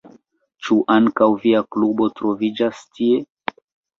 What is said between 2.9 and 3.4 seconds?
tie?